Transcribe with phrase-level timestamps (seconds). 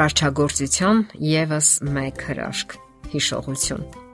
[0.00, 2.76] Արարչագործության եւս մեկ հրաշք՝
[3.12, 4.09] հիշողություն։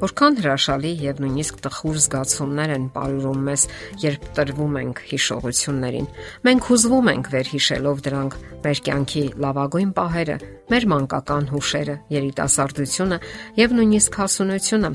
[0.00, 3.66] Որքան հրաշալի եւ նույնիսկ տխուր զգացումներ են ապարուրում մեզ,
[4.04, 6.08] երբ տրվում ենք հիշողություններին։
[6.48, 10.36] Մենք հուզվում ենք վերհիշելով դրանք մեր կյանքի լավագույն պահերը,
[10.70, 13.18] մեր մանկական հուշերը, երիտասարդությունը
[13.58, 14.90] եւ նույնիսկ հասունությունը։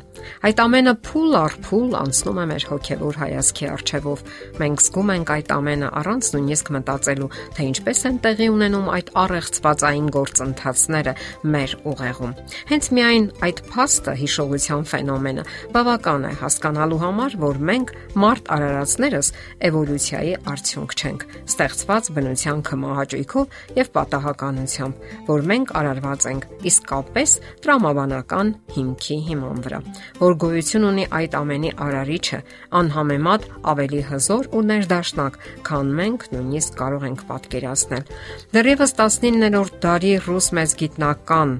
[0.47, 4.23] Այդ ամենը փուլ առ փուլ անցնում է մեր հոգեվոր հայացքի առջևով։
[4.61, 10.07] Մենք զգում ենք այդ ամենը առանց նույնիսկ մտածելու, թե ինչպես են տեղի ունենում այդ առեղծվածային
[10.15, 11.15] գործընթացները
[11.55, 12.35] մեր ուղեղում։
[12.71, 15.43] Հենց միայն այդ փաստը հիշողության ֆենոմենը
[15.75, 17.91] բավական է հասկանալու համար, որ մենք
[18.21, 19.29] մարդ արարածներս
[19.67, 29.17] էվոլյուցիայի արդյունք չենք, ստեղծված բնության կմահաճույքով եւ պատահականությամբ, որ մենք արարված ենք իսկապես տրամաբանական հիմքի
[29.29, 29.79] հիման վրա,
[30.21, 32.39] որ գոյություն ունի այդ ամենի արարիչը,
[32.79, 38.13] անհամեմատ ավելի հզոր ու ներդաշնակ, քան մենք նույնիսկ կարող ենք պատկերացնել։
[38.55, 41.57] Դեռևս 19-րդ դարի ռուս մեծ գիտնական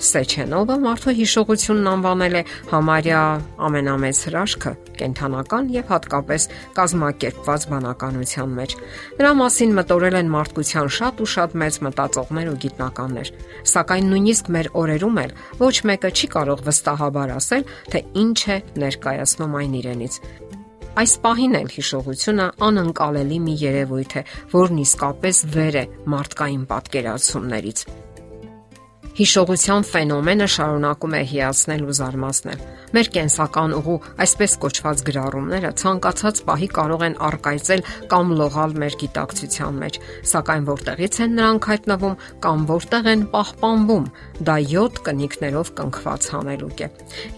[0.00, 3.20] Սեչենովը մարդու հիշողությունն անվանել է համարյա
[3.66, 6.46] ամենամեծ հրաշքը կենթանական եւ հատկապես
[6.78, 8.74] կազմակերպված բանականության մեջ։
[9.20, 13.32] Նրա մասին մտորել են մարդկության շատ ու շատ մեծ մտածողներ ու գիտնականներ,
[13.76, 19.56] սակայն նույնիսկ մեր օրերում էլ ոչ մեկը չի կարող վստահաբար ասել, թե ինչ է ներկայացնում
[19.60, 20.20] այն իրենից։
[21.00, 24.22] Այս պահին էլ հիշողությունը անընկալելի մի երևույթ է,
[24.56, 27.84] որն իսկապես վեր է մարդկային պատկերացումներից։
[29.18, 32.60] Հիշողության ֆենոմենը շարունակում է հիացնել ու զարմացնել։
[32.94, 39.80] Մեր կենսական ուղու այսպես կոչված գրառումները ցանկացած պահի կարող են արկայծել կամ լողալ մեր գիտակցության
[39.82, 39.98] մեջ,
[40.30, 44.06] սակայն որտեղից են նրանք հայտնվում կամ որտեղ են պահպանվում,
[44.50, 46.92] դա 7 կնիկներով կնքված հանելուկ է։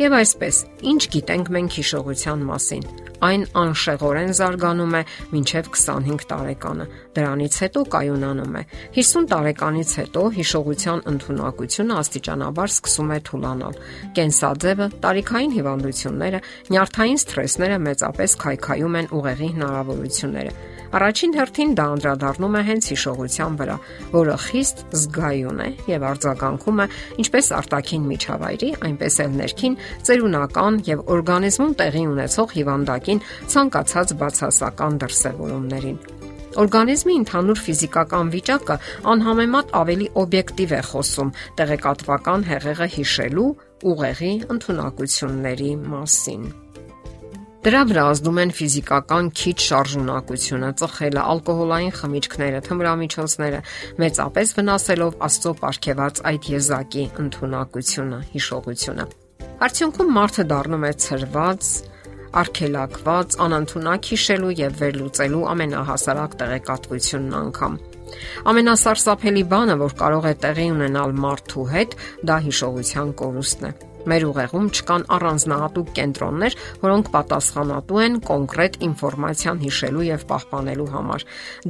[0.04, 6.86] Եվ այսպես, ինչ գիտենք մենք հիշողության մասին այն անշեղորեն զարգանում է մինչև 25 տարեկանը։
[7.18, 8.62] Դրանից հետո կայունանում է։
[8.98, 13.80] 50 տարեկանից հետո հիշողության ընդունակությունը աստիճանաբար սկսում է թուլանալ։
[14.18, 22.62] Կենսաձևը, տարիքային հիվանդությունները, նյարդային սթրեսները մեծապես քայքայում են ուղեղի հնարավորությունները Առաջին հերթին դա անդրադառնում է
[22.68, 23.76] հենց հիշողության վրա,
[24.12, 26.86] որը խիստ զգայուն է եւ արձագանքում է
[27.24, 29.76] ինչպես արտաքին միջավայրի, այնպես էլ ներքին
[30.08, 33.22] ծերունական եւ օրգանիզմում տեղի ունեցող հիվանդակին
[33.54, 36.02] ցանկացած բացասական դրսևորումներին։
[36.62, 38.76] Օրգանիզմի ընդհանուր ֆիզիկական վիճակը
[39.12, 41.30] անհամեմատ ավելի օբյեկտիվ է խոսում
[41.62, 43.48] տեղեկատվական հեղեղը հիշելու
[43.92, 46.44] ուղեղի ընտունակությունների մասին։
[47.62, 53.60] Դրա վրա ազդում են ֆիզիկական քիչ շարժունակությունը, ծխելը, ալկոհոլային խմիչքները, թմրամիջոցները,
[54.02, 59.06] մեծապես վնասելով աստծո ապարգևած այդ եզակի ընտունակությունը, հիշողությունը։
[59.62, 61.70] Արդյունքում մարդը դառնում է ծրված,
[62.42, 67.78] արգելակված, անընդունակ հիշելու եւ վերլուծելու ամենահասարակ տեղեկատվությունն անգամ։
[68.50, 71.96] Ամենասարսափելի բանը, որ կարող է տեղի ունենալ մարդու հետ,
[72.26, 73.74] դա հիշողության կորուստն է։
[74.10, 81.26] Մեր ուղեղում չկան առանձնահատուկ կենտրոններ, որոնք պատասխանատու են կոնկրետ ինֆորմացիան հիշելու եւ պահպանելու համար։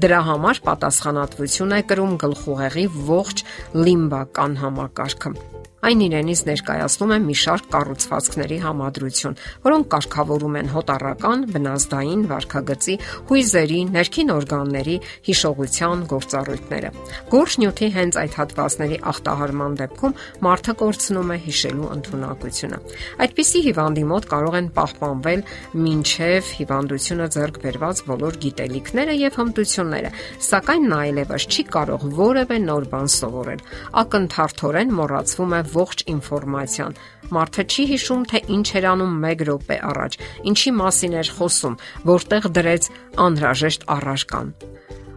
[0.07, 3.45] Դրա համար պատասխանատվություն է կրում գլխուղեղի ողջ
[3.83, 5.37] լիմբական համակարգը։
[5.83, 9.33] Այն իրենից ներկայացնում է մի շարք կառուցվածքների համադրություն,
[9.65, 12.95] որոնք կարգավորում են հոտառական, բնազդային, վարքագծի,
[13.31, 14.95] հույզերի, ներքին օրգանների
[15.27, 16.93] հիշողության գործառույթները։
[17.33, 20.15] Գորշ նյութի հենց այդ հատվածների ախտահարման դեպքում
[20.47, 22.79] մարդը կորցնում է հիշելու ընդունակությունը։
[23.27, 25.45] Այդպիսի հիվանդի մոտ կարող են պահպանվել
[25.83, 30.15] մինչև հիվանդությունը ձեռք բերված բոլոր գիտելիքները եւ հմտությունները,
[30.47, 33.67] սակայն նա այլևս չի կարող որևէ նոր բան սովորել։
[34.03, 36.97] Ակնթարթորեն մոռացվում է ողջ ինֆորմացիան։
[37.33, 40.19] Մարդը չի հիշում, թե ինչ էր անում 1 րոպե առաջ,
[40.53, 41.79] ինչի մասին էր խոսում,
[42.13, 42.89] որտեղ դրեց
[43.27, 44.55] անհրաժեշտ առարկան։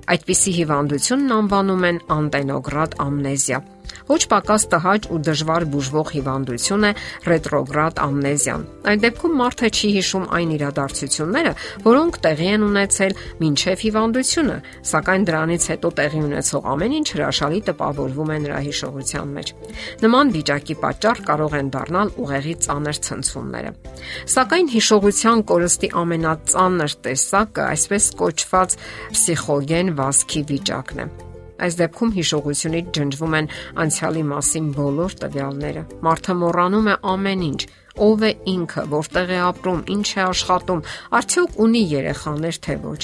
[0.05, 3.59] Այդպիսի հիվանդությունն անվանում են անտենոգրադ ամնեզիա
[4.09, 6.91] Ոչ պակաս տհաճ ու դժվար բուժվող հիվանդություն է
[7.25, 11.53] ռետրոգրադ ամնեզիան։ Այդ դեպքում մարդը չի հիշում այն իրադարձությունները,
[11.85, 14.57] որոնք տեղի են ունեցել մինչև հիվանդությունը,
[14.91, 19.53] սակայն դրանից հետո տեղի ունեցող ամեն ինչ հրաշալի տպավորվում է նրա հիշողության մեջ։
[20.05, 23.71] Նման վիճակի պատճառ կարող են դառնալ ուղեղի ծանր ցնցումները։
[24.35, 28.79] Սակայն հիշողության կորստի ամենածանր տեսակը այսպես կոչված
[29.15, 31.09] պսիխոգեն վասկի վիճակն է
[31.55, 33.49] Այս դեպքում հիշողությունից ջնջվում են
[33.85, 37.61] անցյալի մասին բոլոր տվյալները։ Մարդը մոռանում է ամեն ինչ,
[37.95, 40.81] ով է ինքը, որտեղ է ապրում, ինչ է աշխատում,
[41.19, 43.01] արդյոք ունի երեխաներ թե ոչ։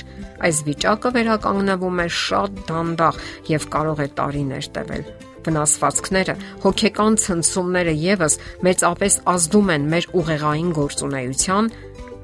[0.52, 3.22] Այս վիճակը վերականգնվում է շատ դանդաղ
[3.56, 5.06] եւ կարող է տարիներ տևել
[5.42, 8.36] վնասվածքները, հոգեկան ցնցումները եւս
[8.68, 11.72] մեծապես ազդում են մեր ուղեղային գործունեության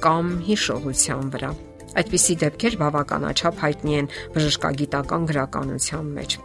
[0.06, 1.56] կամ հիշողության վրա։
[1.98, 6.38] Այդպիսի դեպքեր բավականաչափ հայտնի են բժշկագիտական գրականության մեջ։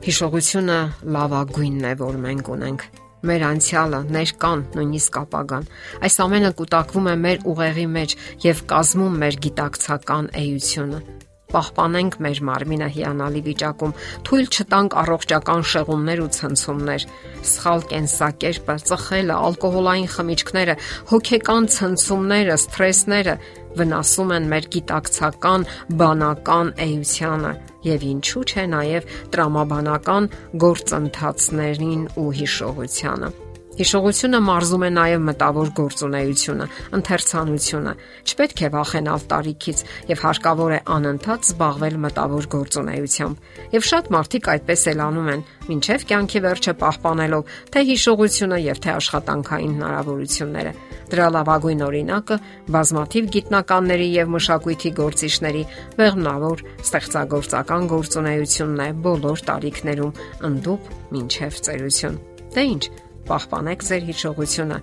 [0.00, 0.80] Հիշողությունը
[1.14, 2.84] լավագույնն է, որ մենք ունենք։
[3.30, 5.66] Մեր անցյալը, ներկան, նույնիսկ ապագան։
[6.08, 8.14] Այս ամենը կուտակվում է մեր ուղեղի մեջ
[8.48, 11.02] եւ կազմում մեր գիտակցական էությունը
[11.50, 13.94] պահպանենք մեր մարմինը հիանալի վիճակում,
[14.26, 17.06] թույլ չտանք առողջական շեղումներ ու ցնցումներ,
[17.50, 20.76] սխալ կենսակերպը, ծխելը, ալկոհոլային խմիչքները,
[21.10, 23.34] հոգեկան ցնցումները, սթրեսները
[23.78, 25.68] վնասում են մեր գիտակցական
[26.00, 27.52] բանական էությանը
[27.90, 30.32] եւ ինչու՞ չէ նաեւ տրամաբանական
[30.64, 33.30] գործընթացներին ու հիշողությանը։
[33.78, 36.66] Հիշողությունը մարզում է նաև մտավոր գործունեությունը,
[36.98, 37.92] ընթերցանությունը։
[38.26, 44.82] Չպետք է վախենալ տարիքից եւ հարկավոր է անընդհատ զբաղվել մտավոր գործունեությամբ։ Եվ շատ մարդիկ այդպես
[44.90, 50.72] էլ անում են, ինչեւ կյանքի վերջը պահպանելով թե հիշողությունը եւ թե աշխատանքային հնարավորությունները։
[51.10, 52.36] Դրա լավագույն օրինակը
[52.74, 55.62] բազմաթիվ գիտնականների եւ մշակույթի գործիչների
[55.98, 60.16] մեղմնավոր ստեղծագործական գործունեությունն է բոլոր տարիքներում,
[60.50, 62.20] ընդդուպ մինչև ծերություն։
[62.50, 62.84] Դե ի՞նչ,
[63.28, 64.78] պահպանեք ձեր հիշողությունը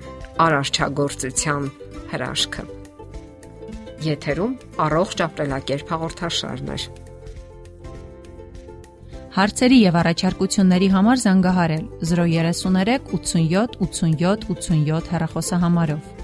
[0.46, 1.68] արարչագործության
[2.14, 2.66] հրաշքը։
[4.08, 4.54] Եթերում
[4.88, 6.80] առողջ ապրելակերպ հաղորդաշարն է։
[9.38, 16.17] Հարցերի եւ առաջարկությունների համար զանգահարել 033 87 87 87 հեռախոսահամարով։